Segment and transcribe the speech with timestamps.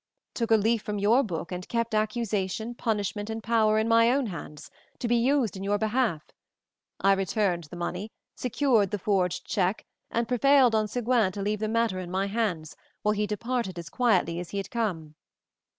[0.33, 4.25] "Took a leaf from your book and kept accusation, punishment, and power in my own
[4.25, 6.31] hands, to be used in your behalf.
[6.99, 11.67] I returned the money, secured the forged check, and prevailed on Seguin to leave the
[11.67, 15.13] matter in my hands, while he departed as quietly as he had come.